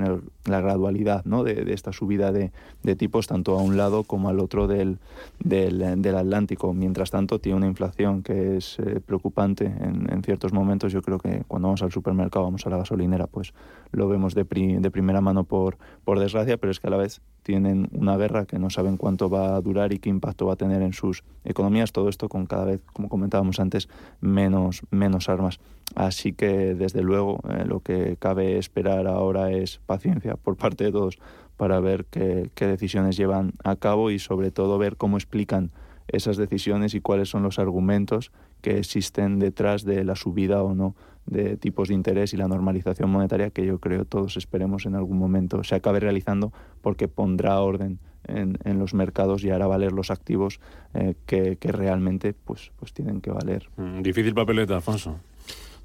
[0.44, 1.44] la gradualidad, ¿no?
[1.44, 2.50] De, esta subida de,
[2.96, 4.98] tipos, tanto a un lado como al otro del,
[5.38, 6.74] del, Atlántico.
[6.74, 10.92] Mientras tanto, tiene una inflación que es eh, preocupante en, en, ciertos momentos.
[10.92, 13.54] Yo creo que cuando vamos al supermercado, vamos a la gasolinera, pues
[13.92, 17.20] lo vemos de, de primera mano por, por desgracia, pero es que a la vez
[17.42, 20.56] tienen una guerra que no saben cuánto va a durar y qué impacto va a
[20.56, 21.92] tener en sus economías.
[21.92, 23.88] Todo esto con cada vez, como comentábamos antes,
[24.20, 25.58] menos, menos armas.
[25.94, 30.92] Así que, desde luego, eh, lo que cabe esperar ahora es paciencia por parte de
[30.92, 31.18] todos
[31.56, 35.70] para ver qué decisiones llevan a cabo y, sobre todo, ver cómo explican
[36.08, 40.94] esas decisiones y cuáles son los argumentos que existen detrás de la subida o no
[41.26, 45.18] de tipos de interés y la normalización monetaria que yo creo todos esperemos en algún
[45.18, 46.52] momento se acabe realizando
[46.82, 50.60] porque pondrá orden en, en los mercados y hará valer los activos
[50.94, 53.68] eh, que, que, realmente pues, pues tienen que valer.
[53.76, 55.16] Mm, difícil papeleta, Alfonso.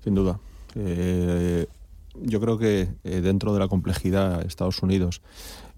[0.04, 0.40] Sin duda.
[0.76, 1.68] Eh,
[2.22, 5.22] yo creo que eh, dentro de la complejidad Estados Unidos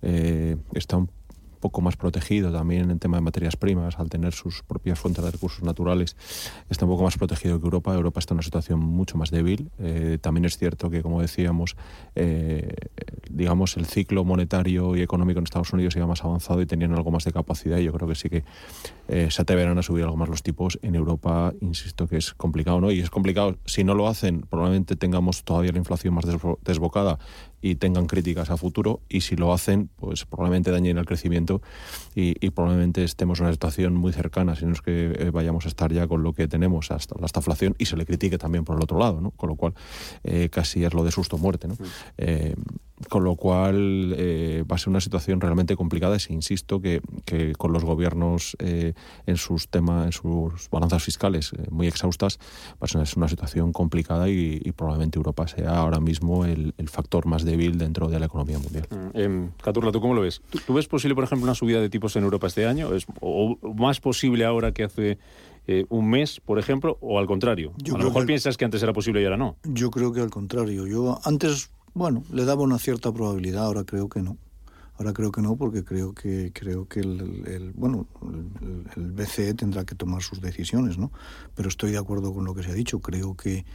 [0.02, 1.10] está un
[1.58, 5.32] poco más protegido también en tema de materias primas, al tener sus propias fuentes de
[5.32, 6.16] recursos naturales,
[6.70, 7.94] está un poco más protegido que Europa.
[7.94, 9.70] Europa está en una situación mucho más débil.
[9.80, 11.76] Eh, también es cierto que, como decíamos,
[12.16, 12.74] eh,
[13.30, 17.12] digamos, el ciclo monetario y económico en Estados Unidos iba más avanzado y tenían algo
[17.12, 17.78] más de capacidad.
[17.78, 18.44] Y yo creo que sí que
[19.08, 20.80] eh, se atreverán a subir algo más los tipos.
[20.82, 22.92] En Europa, insisto que es complicado, ¿no?
[22.92, 23.58] Y es complicado.
[23.66, 26.26] Si no lo hacen, probablemente tengamos todavía la inflación más
[26.64, 27.20] desbocada
[27.62, 29.02] y tengan críticas a futuro.
[29.10, 31.62] Y si lo hacen, pues probablemente dañen el crecimiento crecimiento
[32.16, 35.68] y, probablemente estemos en una situación muy cercana, si no es que eh, vayamos a
[35.68, 38.78] estar ya con lo que tenemos hasta la inflación y se le critique también por
[38.78, 39.32] el otro lado, ¿no?
[39.32, 39.74] con lo cual
[40.24, 41.68] eh, casi es lo de susto muerte.
[41.68, 41.76] ¿no?
[41.76, 42.54] Mm.
[43.10, 47.54] Con lo cual eh, va a ser una situación realmente complicada y insisto que, que
[47.54, 48.94] con los gobiernos eh,
[49.28, 52.40] en sus temas, en sus balanzas fiscales eh, muy exhaustas,
[52.74, 57.46] va a ser una situación complicada y, probablemente Europa sea ahora mismo el, factor más
[57.48, 58.88] débil dentro de la economía mundial.
[59.16, 60.42] Eh, Caturla, ¿tú cómo lo ves?
[60.68, 62.94] ¿Tú, ves posible, por ejemplo, una subida de tipos en Europa este año?
[62.94, 65.18] ¿Es, ¿O más posible ahora que hace
[65.90, 67.74] un mes, por ejemplo, o al contrario?
[67.94, 69.58] a lo mejor piensas que antes era posible y ahora no.
[69.64, 70.86] Yo creo que al contrario.
[70.86, 74.38] Yo antes bueno, le daba una cierta probabilidad, ahora creo que no.
[75.00, 78.06] Ahora creo que no, porque creo que creo que el, bueno
[78.96, 81.12] el, BCE tendrá que tomar sus decisiones, ¿no?
[81.56, 83.00] Pero estoy de acuerdo con lo que se ha dicho.
[83.00, 83.66] Creo que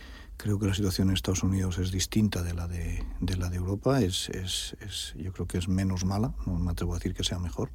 [0.42, 3.58] creo que la situación en Estados Unidos es distinta de la de, de la de
[3.58, 4.00] Europa.
[4.00, 6.34] Es, es, es, yo creo que es menos mala.
[6.46, 7.70] No me atrevo a decir que sea mejor.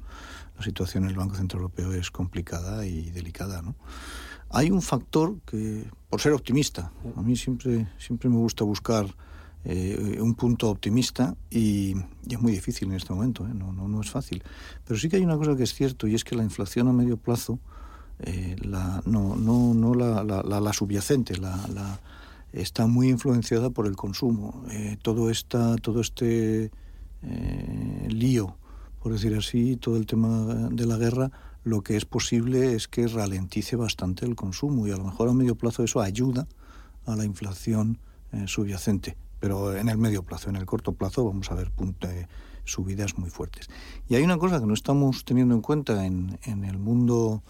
[0.58, 3.74] La situación en el Banco Central Europeo es complicada y delicada, ¿no?
[4.50, 9.06] Hay un factor que, por ser optimista, a mí siempre siempre me gusta buscar
[9.64, 11.94] eh, un punto optimista y,
[12.28, 13.54] es muy difícil en este momento, ¿eh?
[13.54, 14.42] no, no, no, es fácil.
[14.84, 16.92] Pero sí que hay una cosa que es cierto y es que la inflación a
[16.92, 17.58] medio plazo,
[18.20, 22.00] eh, la, no, no, no la, la, la, subyacente, la, la,
[22.52, 24.64] está muy influenciada por el consumo.
[25.02, 26.70] todo, esta, todo este
[28.08, 28.56] lío,
[29.02, 31.30] por decir así, todo el tema de la guerra,
[31.64, 35.34] lo que es posible es que ralentice bastante el consumo y a lo mejor a
[35.34, 36.46] medio plazo eso ayuda
[37.06, 37.98] a la inflación
[38.46, 41.70] subyacente pero en el medio plazo, en el corto plazo vamos a ver
[42.02, 42.26] eh,
[42.64, 43.68] subidas muy fuertes.
[44.08, 47.42] Y hay una cosa que no estamos teniendo en cuenta en, en, el mundo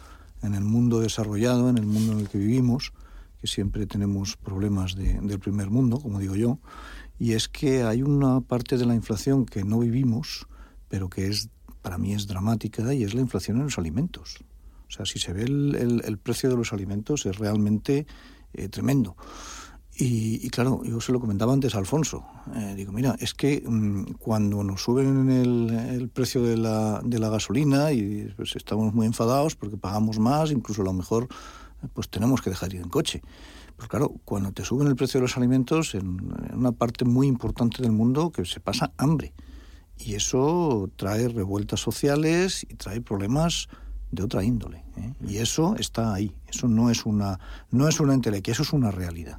[0.42, 2.92] en el mundo desarrollado, en el mundo en el que vivimos,
[3.40, 6.58] que siempre tenemos problemas de, del primer mundo, como digo yo,
[7.18, 10.46] y es que hay una parte de la inflación que no vivimos,
[10.88, 11.50] pero que es
[11.82, 14.38] para mí es dramática y es la inflación en los alimentos.
[14.88, 18.06] O sea, si se ve el, el, precio de los alimentos es realmente
[18.54, 19.16] eh, tremendo.
[20.00, 22.24] Y, claro, yo se lo comentaba antes a Alfonso.
[22.54, 27.18] Eh, digo, mira, es que mm, cuando nos suben el, el precio de la, de
[27.18, 31.26] la, gasolina y pues estamos muy enfadados porque pagamos más, incluso a lo mejor
[31.94, 33.22] pues tenemos que dejar ir en coche.
[33.76, 37.82] Pues claro, cuando te suben el precio de los alimentos, en, una parte muy importante
[37.82, 39.32] del mundo que se pasa hambre.
[39.98, 43.68] Y eso trae revueltas sociales y trae problemas
[44.10, 44.84] de otra índole.
[44.96, 45.12] ¿eh?
[45.26, 46.34] Y eso está ahí.
[46.48, 47.38] Eso no es una,
[47.70, 49.38] no es una entelequia, eso es una realidad.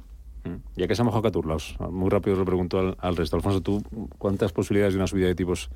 [0.74, 3.36] Ya que se ha mojado Caturlaos, muy rápido le pregunto al, resto.
[3.36, 3.82] Alfonso, ¿tú
[4.18, 5.70] cuántas posibilidades de una subida de tipos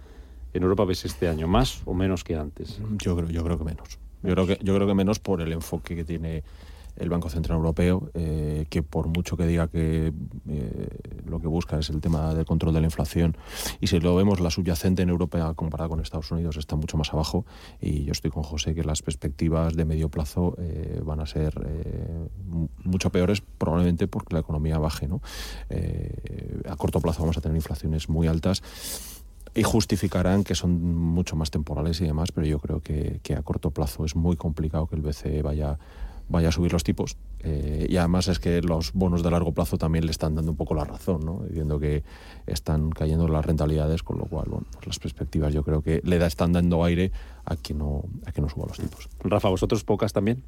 [0.55, 1.47] en Europa ves este año?
[1.47, 2.81] ¿Más o menos que antes?
[2.97, 3.99] Yo creo, yo creo que menos.
[4.25, 6.43] Yo creo que, yo creo que menos por el enfoque que tiene
[6.97, 10.13] el Banco Central Europeo, eh, que por mucho que diga que
[10.49, 10.89] eh,
[11.27, 13.37] lo que busca es el tema del control de la inflación,
[13.81, 17.13] y si lo vemos, la subyacente en Europa comparada con Estados Unidos está mucho más
[17.13, 17.45] abajo,
[17.81, 21.55] y yo estoy con José que las perspectivas de medio plazo eh, van a ser
[22.85, 25.09] mucho peores, probablemente porque la economía baje.
[25.09, 25.21] ¿no?
[26.69, 28.63] a corto plazo vamos a tener inflaciones muy altas
[29.55, 33.43] y justificarán que son mucho más temporales y demás, pero yo creo que, que, a
[33.43, 35.79] corto plazo es muy complicado que el BCE vaya
[36.29, 37.17] vaya a subir los tipos.
[37.41, 40.57] Eh, y además es que los bonos de largo plazo también le están dando un
[40.57, 41.41] poco la razón, ¿no?
[41.51, 42.03] viendo que
[42.47, 46.19] están cayendo las rentabilidades, con lo cual bueno, pues las perspectivas yo creo que le
[46.19, 47.13] da, están dando aire
[47.45, 49.11] a que no, a que no suba los tipos.
[49.21, 50.43] Rafa, ¿vosotros pocas también?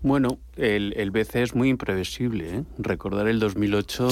[0.00, 2.58] Bueno, el, el BCE es muy imprevisible.
[2.58, 2.64] ¿eh?
[2.78, 4.08] Recordar el 2008,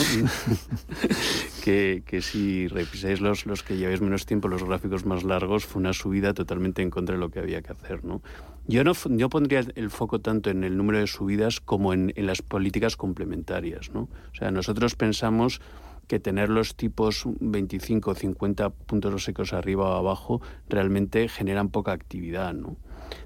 [1.66, 5.80] que, que, si revisáis los, los que lleváis menos tiempo, los gráficos más largos, fue
[5.80, 8.04] una subida totalmente en contra de lo que había que hacer.
[8.04, 8.22] ¿no?
[8.68, 12.26] Yo no yo pondría el foco tanto en el número de subidas como en, en
[12.26, 13.90] las políticas complementarias.
[13.90, 14.02] ¿no?
[14.02, 15.60] O sea, nosotros pensamos
[16.06, 21.90] que tener los tipos 25 o 50 puntos secos arriba o abajo realmente generan poca
[21.90, 22.76] actividad, ¿no?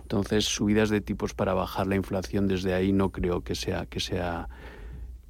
[0.01, 4.01] Entonces, subidas de tipos para bajar la inflación desde ahí no creo que sea, que
[4.01, 4.49] sea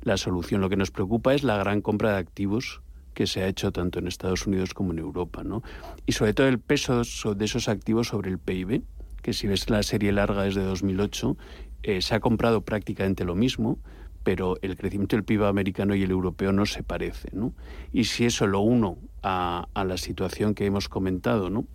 [0.01, 0.61] la solución.
[0.61, 2.83] Lo que nos preocupa es la gran compra de activos
[3.15, 5.63] que se ha hecho tanto en Estados Unidos como en Europa, ¿no?
[6.07, 8.83] Y sobre todo el peso de esos activos sobre el PIB,
[9.23, 11.37] que si ves la serie larga desde 2008,
[11.83, 13.79] eh, se ha comprado prácticamente lo mismo,
[14.23, 17.55] pero el crecimiento del PIB americano y el europeo no se parece, ¿no?
[17.93, 21.67] Y si eso lo uno a, la situación que hemos comentado, ¿no?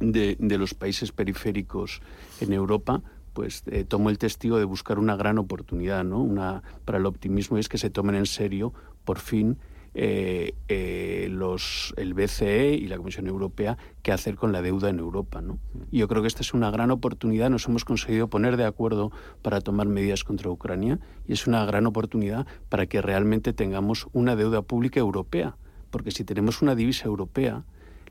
[0.00, 2.00] de, los países periféricos
[2.40, 6.20] en Europa, pues eh, tomo el testigo de buscar una gran oportunidad ¿no?
[6.20, 8.72] una, para el optimismo y es que se tomen en serio,
[9.04, 9.58] por fin,
[10.00, 15.00] eh, eh, los, el BCE y la Comisión Europea qué hacer con la deuda en
[15.00, 15.40] Europa.
[15.40, 15.58] ¿no?
[15.90, 17.50] Y yo creo que esta es una gran oportunidad.
[17.50, 19.10] Nos hemos conseguido poner de acuerdo
[19.42, 24.36] para tomar medidas contra Ucrania y es una gran oportunidad para que realmente tengamos una
[24.36, 25.56] deuda pública europea.
[25.90, 27.64] Porque si tenemos una divisa europea,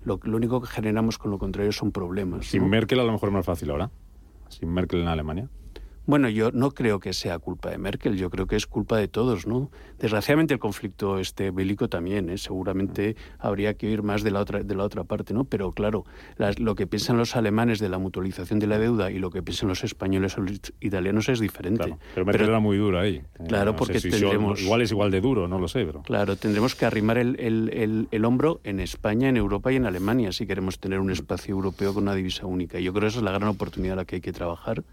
[0.03, 2.47] lo, lo único que generamos con lo contrario son problemas.
[2.47, 2.67] Sin ¿no?
[2.67, 3.91] Merkel a lo mejor es más fácil ahora.
[4.49, 5.47] Sin Merkel en Alemania.
[6.07, 9.09] Bueno, yo no creo que sea culpa de Merkel, yo creo que es culpa de
[9.09, 9.69] todos, ¿no?
[9.99, 12.37] Desgraciadamente el conflicto este bélico también, ¿eh?
[12.37, 15.43] seguramente habría que oír más de la otra de la otra parte, ¿no?
[15.43, 16.05] Pero claro,
[16.37, 19.43] las, lo que piensan los alemanes de la mutualización de la deuda y lo que
[19.43, 21.83] piensan los españoles o los italianos es diferente.
[21.83, 23.21] Claro, pero Merkel era muy dura ahí.
[23.49, 25.83] Claro, Eh, no porque si tendremos- son- igual es igual de duro, no lo sé,
[25.85, 26.03] pero...
[26.03, 29.85] Claro, tendremos que arrimar el, el- el- el hombro en España, en Europa y en
[29.85, 32.79] Alemania si queremos tener un espacio europeo con una divisa única.
[32.79, 34.83] Y yo creo que esa es la gran oportunidad a la que hay que trabajar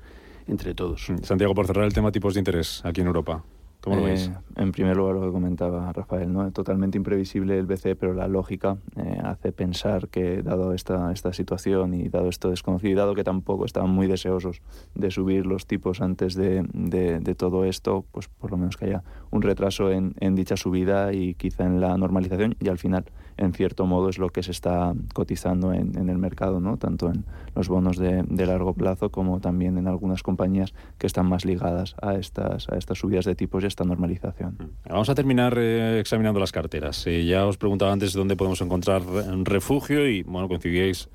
[0.46, 1.07] entre todos.
[1.22, 3.42] Santiago, por cerrar el tema tipos de interés aquí en Europa.
[3.80, 4.30] ¿Cómo lo Eh, veis?
[4.57, 6.50] En primer lugar, lo que comentaba Rafael, ¿no?
[6.52, 11.92] totalmente imprevisible el BCE, pero la lógica eh, hace pensar que, dado esta, esta situación
[11.92, 14.62] y dado esto desconocido, y dado que tampoco estaban muy deseosos
[14.94, 18.87] de subir los tipos antes de, de- de todo esto, pues por lo menos que
[18.87, 23.04] haya un retraso en, en dicha subida y quizá en la normalización, y al final,
[23.37, 26.77] en cierto modo, es lo que se está cotizando en, en el mercado, ¿no?
[26.77, 31.27] tanto en los bonos de, de largo plazo como también en algunas compañías que están
[31.27, 34.57] más ligadas a estas, a estas subidas de tipos y a esta normalización.
[34.88, 37.07] Vamos a terminar eh, examinando las carteras.
[37.07, 39.03] Eh, ya os preguntaba antes dónde podemos encontrar
[39.44, 41.09] refugio y, bueno, coincidíais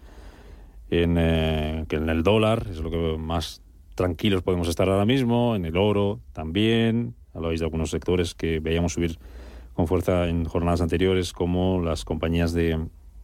[0.89, 3.61] en eh, que en el dólar es lo que más
[3.95, 7.15] tranquilos podemos estar ahora mismo, en el oro también.
[7.33, 9.19] Hablabais de algunos sectores que veíamos subir
[9.79, 12.77] con fuerza en jornadas anteriores, como las compañías de,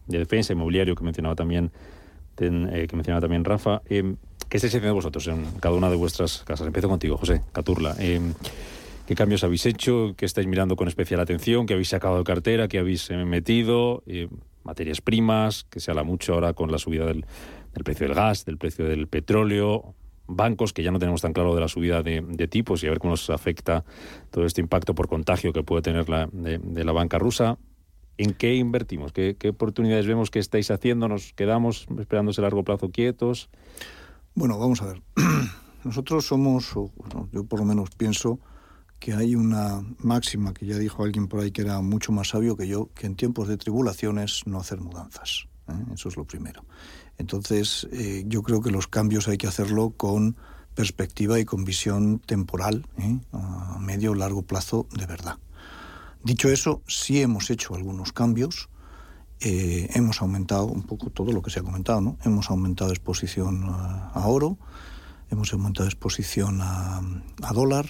[0.06, 1.70] de defensa, inmobiliario, que mencionaba también,
[2.34, 3.82] ten- eh, que mencionaba también Rafa.
[3.90, 4.14] Eh,
[4.48, 6.66] ¿Qué estáis haciendo vosotros en cada una de vuestras casas?
[6.66, 7.94] Empiezo contigo, José Caturla.
[7.98, 8.32] Eh,
[9.06, 10.14] ¿Qué cambios habéis hecho?
[10.16, 11.66] ¿Qué estáis mirando con especial atención?
[11.66, 12.68] ¿Qué habéis sacado de cartera?
[12.68, 14.02] ¿Qué habéis eh, metido?
[14.06, 14.28] Eh,
[14.64, 17.26] materias primas, que se habla mucho ahora con la subida del,
[17.74, 19.94] del precio del gas, del precio del petróleo,
[20.26, 22.98] bancos, que ya no tenemos tan claro de la subida de, tipos y a ver
[22.98, 23.84] cómo nos afecta
[24.30, 27.58] todo este impacto por contagio que puede tener la, de, la banca rusa.
[28.18, 29.12] ¿En qué invertimos?
[29.12, 31.06] ¿Qué, ¿Qué oportunidades vemos que estáis haciendo?
[31.08, 33.50] ¿Nos quedamos esperando ese largo plazo quietos?
[34.34, 35.02] Bueno, vamos a ver.
[35.84, 36.74] Nosotros somos,
[37.32, 38.40] yo por lo menos pienso
[38.98, 42.56] que hay una máxima que ya dijo alguien por ahí que era mucho más sabio
[42.56, 45.46] que yo, que en tiempos de tribulaciones no hacer mudanzas.
[45.68, 45.84] ¿eh?
[45.94, 46.64] Eso es lo primero.
[47.18, 50.36] Entonces, eh, yo creo que los cambios hay que hacerlo con
[50.74, 53.18] perspectiva y con visión temporal, ¿eh?
[53.32, 55.38] a medio o largo plazo de verdad.
[56.22, 58.68] Dicho eso, sí hemos hecho algunos cambios.
[59.40, 62.18] Eh, hemos aumentado un poco todo lo que se ha comentado, ¿no?
[62.24, 64.58] Hemos aumentado exposición a, oro,
[65.30, 66.98] hemos aumentado exposición a,
[67.42, 67.86] a dólar,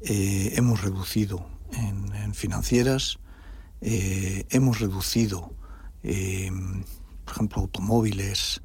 [0.00, 3.18] hemos reducido en, financieras,
[3.80, 5.52] hemos reducido,
[7.26, 8.62] por ejemplo, automóviles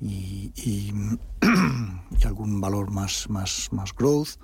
[0.00, 0.92] y, y,
[2.18, 4.40] y algún valor más, más, más growth.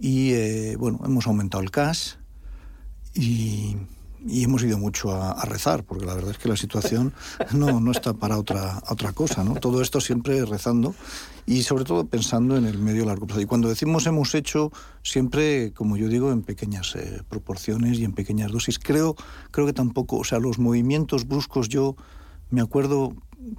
[0.00, 2.14] Y eh, bueno, hemos aumentado el cash
[3.14, 3.76] y,
[4.26, 7.14] y hemos ido mucho a, a, rezar, porque la verdad es que la situación
[7.52, 9.54] no, no está para otra, otra cosa, ¿no?
[9.54, 10.94] Todo esto siempre rezando
[11.46, 13.40] y sobre todo pensando en el medio largo plazo.
[13.40, 18.12] Y cuando decimos hemos hecho, siempre, como yo digo, en pequeñas eh, proporciones y en
[18.12, 18.78] pequeñas dosis.
[18.78, 19.16] Creo,
[19.50, 21.96] creo que tampoco, o sea, los movimientos bruscos, yo
[22.50, 23.14] me acuerdo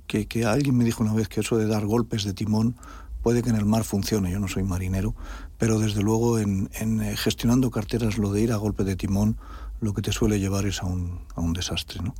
[0.07, 2.75] que, que alguien me dijo una vez que eso de dar golpes de timón
[3.21, 5.13] puede que en el mar funcione, yo no soy marinero,
[5.57, 9.37] pero desde luego en, en eh, gestionando carteras lo de ir a golpe de timón
[9.81, 12.01] lo que te suele llevar es a un, a un desastre.
[12.01, 12.13] ¿no?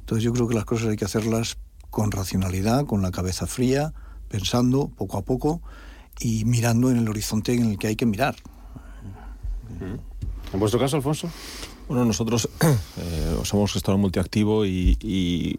[0.00, 1.58] Entonces yo creo que las cosas hay que hacerlas
[1.90, 3.94] con racionalidad, con la cabeza fría,
[4.28, 5.62] pensando poco a poco
[6.20, 8.36] y mirando en el horizonte en el que hay que mirar.
[10.52, 11.30] ¿En vuestro caso, Alfonso?
[11.88, 12.48] Bueno, nosotros
[12.98, 15.56] eh, somos gestor multiactivo y, y,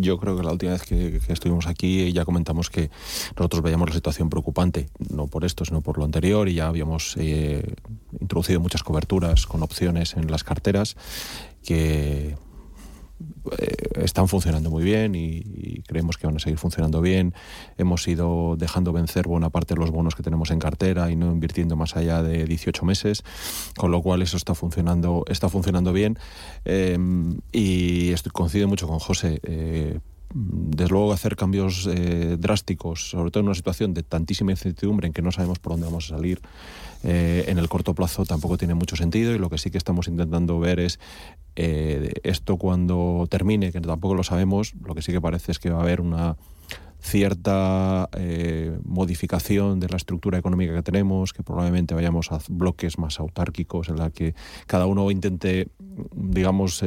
[0.00, 2.90] yo creo que la última vez que, estuvimos aquí ya comentamos que
[3.36, 7.16] nosotros veíamos la situación preocupante, no por esto, sino por lo anterior, y ya habíamos
[7.18, 7.74] eh,
[8.20, 10.96] introducido muchas coberturas con opciones en las carteras
[11.62, 12.36] que
[13.58, 17.34] eh, están funcionando muy bien y, creemos que van a seguir funcionando bien.
[17.76, 21.30] Hemos ido dejando vencer buena parte de los bonos que tenemos en cartera y no
[21.30, 23.22] invirtiendo más allá de 18 meses,
[23.76, 26.18] con lo cual eso está funcionando, está funcionando bien.
[26.64, 26.98] Eh,
[27.52, 29.40] y estoy, coincido mucho con José.
[29.42, 30.00] Eh,
[30.32, 35.12] desde luego hacer cambios eh, drásticos, sobre todo en una situación de tantísima incertidumbre en
[35.12, 36.40] que no sabemos por dónde vamos a salir
[37.02, 40.08] eh, en el corto plazo, tampoco tiene mucho sentido y lo que sí que estamos
[40.08, 40.98] intentando ver es
[41.56, 45.70] eh, esto cuando termine, que tampoco lo sabemos, lo que sí que parece es que
[45.70, 46.36] va a haber una
[47.00, 48.08] cierta
[48.82, 53.98] modificación de la estructura económica que tenemos, que probablemente vayamos a bloques más autárquicos en
[53.98, 54.34] la que
[54.66, 55.68] cada uno intente,
[56.14, 56.82] digamos,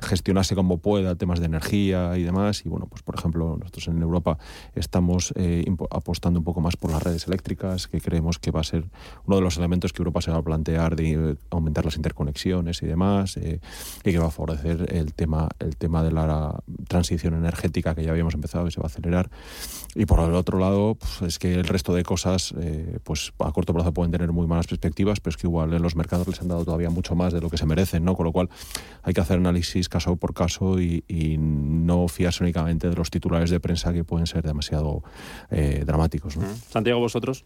[0.00, 2.64] gestionarse como pueda temas de energía y demás.
[2.64, 4.38] Y bueno, pues por ejemplo, nosotros en Europa
[4.74, 8.64] estamos eh, apostando un poco más por las redes eléctricas, que creemos que va a
[8.64, 8.84] ser
[9.26, 12.82] uno de los elementos que Europa se va a plantear de eh, aumentar las interconexiones
[12.82, 17.94] y demás, y que va a favorecer el tema, el tema de la transición energética
[17.94, 19.30] que ya habíamos empezado, que se va a acelerar.
[19.94, 22.54] Y por el otro lado, pues, es que el resto de cosas,
[23.02, 25.96] pues a corto plazo pueden tener muy malas perspectivas, pero es que igual en los
[25.96, 28.14] mercados les han dado todavía mucho más de lo que se merecen, ¿no?
[28.14, 28.50] Con lo cual
[29.02, 31.04] hay que hacer análisis caso por caso y,
[31.38, 35.02] no fiarse únicamente de los titulares de prensa que pueden ser demasiado
[35.50, 36.34] eh, dramáticos.
[36.68, 37.44] Santiago, vosotros.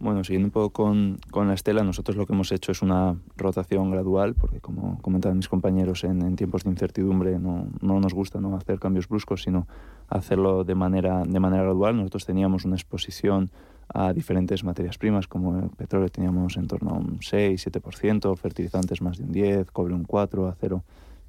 [0.00, 3.16] Bueno, siguiendo un poco con, con, la estela, nosotros lo que hemos hecho es una
[3.36, 8.40] rotación gradual, porque como comentaban mis compañeros, en, tiempos de incertidumbre no, no, nos gusta
[8.40, 9.66] no hacer cambios bruscos, sino
[10.08, 11.96] hacerlo de manera, de manera gradual.
[11.96, 13.50] Nosotros teníamos una exposición
[13.92, 19.18] a diferentes materias primas, como el petróleo teníamos en torno a un 6-7%, fertilizantes más
[19.18, 20.84] de un 10%, cobre un 4%, acero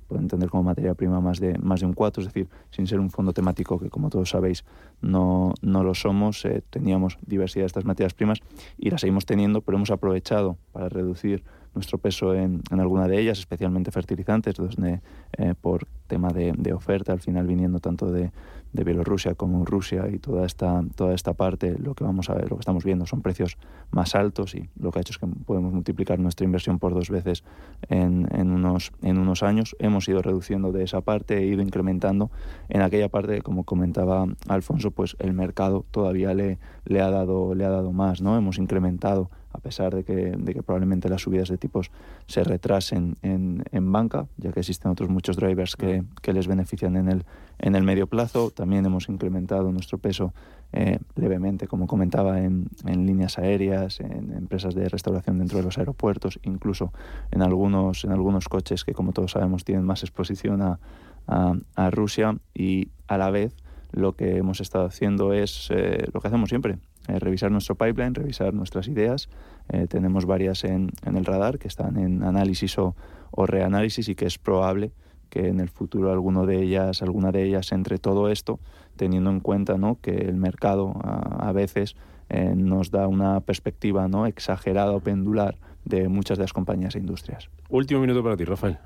[0.09, 2.99] puede entender como materia prima más de, más de un 4, es decir, sin ser
[2.99, 4.65] un fondo temático que como todos sabéis
[5.01, 8.39] no, no lo somos, eh, teníamos diversidad de estas materias primas
[8.77, 11.43] y las seguimos teniendo, pero hemos aprovechado para reducir
[11.75, 15.01] nuestro peso en, en alguna de ellas, especialmente fertilizantes, donde
[15.37, 18.31] eh, por tema de, oferta, al final viniendo tanto de,
[18.73, 22.49] de Bielorrusia como Rusia y toda esta, toda esta parte, lo que vamos a ver,
[22.49, 23.57] lo que estamos viendo son precios
[23.91, 27.09] más altos y lo que ha hecho es que podemos multiplicar nuestra inversión por dos
[27.09, 27.43] veces
[27.89, 29.75] en, en, unos, en unos años.
[29.79, 32.29] Hemos ido reduciendo de esa parte, e ido incrementando
[32.69, 37.65] en aquella parte, como comentaba Alfonso, pues el mercado todavía le, le, ha, dado, le
[37.65, 38.37] ha dado más, ¿no?
[38.37, 41.91] Hemos incrementado a pesar de que, de que probablemente las subidas de tipos
[42.27, 46.95] se retrasen en, en banca, ya que existen otros muchos drivers que, que, les benefician
[46.95, 47.25] en el,
[47.57, 48.51] en el medio plazo.
[48.51, 50.33] También hemos incrementado nuestro peso
[50.71, 55.77] eh, levemente, como comentaba, en, en, líneas aéreas, en empresas de restauración dentro de los
[55.77, 56.93] aeropuertos, incluso
[57.31, 60.79] en algunos, en algunos coches que, como todos sabemos, tienen más exposición a,
[61.27, 63.55] a, a Rusia y a la vez
[63.91, 66.77] lo que hemos estado haciendo es eh, lo que hacemos siempre,
[67.09, 69.29] eh, revisar nuestro pipeline, revisar nuestras ideas.
[69.69, 72.95] Eh, tenemos varias en, en, el radar que están en análisis o,
[73.31, 74.91] o, reanálisis y que es probable
[75.29, 78.59] que en el futuro alguno de ellas, alguna de ellas entre todo esto,
[78.95, 79.97] teniendo en cuenta ¿no?
[80.01, 81.95] que el mercado a, a veces
[82.29, 84.27] eh, nos da una perspectiva ¿no?
[84.27, 87.49] exagerada o pendular de muchas de las compañías e industrias.
[87.69, 88.77] Último minuto para ti, Rafael.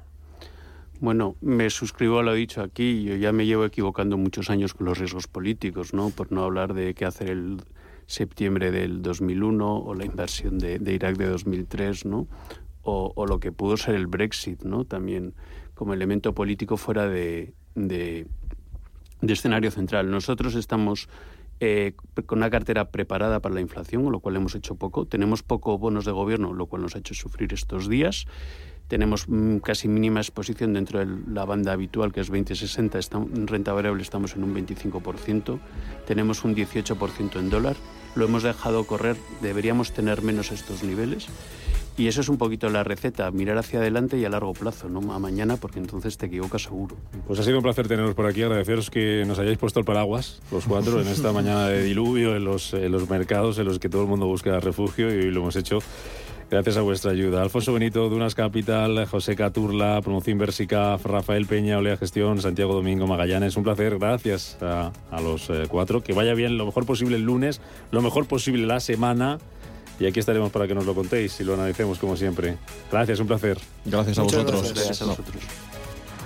[1.02, 3.04] Bueno, me suscribo a lo dicho aquí.
[3.04, 6.12] Yo ya me llevo equivocando muchos años con los riesgos políticos, ¿no?
[6.12, 7.58] Por no hablar de qué hacer el
[8.08, 12.28] septiembre del 2001 o la invasión de, de Irak de 2003, ¿no?
[12.86, 14.84] O, lo que pudo ser el Brexit, ¿no?
[14.84, 15.34] También
[15.74, 18.28] como elemento político fuera de, de,
[19.22, 20.12] de escenario central.
[20.12, 21.08] Nosotros estamos
[21.62, 21.94] eh,
[22.26, 25.06] con una cartera preparada para la inflación, con lo cual hemos hecho poco.
[25.06, 28.26] Tenemos poco bonos de gobierno, lo cual nos ha hecho sufrir estos días.
[28.88, 33.30] Tenemos mm, casi mínima exposición dentro de la banda habitual, que es 20-60.
[33.36, 35.60] En renta variable estamos en un 25%.
[36.06, 37.76] Tenemos un 18% en dólar.
[38.16, 39.16] Lo hemos dejado correr.
[39.42, 41.28] Deberíamos tener menos estos niveles.
[41.96, 45.14] Y eso es un poquito la receta, mirar hacia adelante y a largo plazo, no
[45.14, 46.96] a mañana, porque entonces te equivocas seguro.
[47.28, 50.42] Pues ha sido un placer teneros por aquí, agradeceros que nos hayáis puesto el paraguas,
[50.52, 53.90] los cuatro, en esta mañana de diluvio, en los, en los mercados en los que
[53.90, 55.80] todo el mundo busca refugio y lo hemos hecho
[56.54, 57.42] gracias a vuestra ayuda.
[57.42, 63.58] Alfonso Benito, Dunas Capital, José Caturla, Promoción Versica, Rafael Peña, Olea Gestión, Santiago Domingo Magallanes.
[63.58, 66.04] Un placer, gracias a, a los eh, cuatro.
[66.04, 67.60] Que vaya bien lo mejor posible el lunes,
[67.92, 69.40] lo mejor posible la semana.
[70.00, 72.58] Y aquí estaremos para que nos lo contéis y lo analicemos como siempre.
[72.92, 73.58] Gracias, un placer.
[73.86, 74.62] Gracias a vosotros.
[74.62, 74.74] Gracias.
[74.76, 75.44] gracias a vosotros.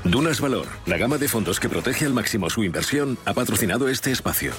[0.03, 4.11] Dunas Valor, la gama de fondos que protege al máximo su inversión, ha patrocinado este
[4.11, 4.51] espacio.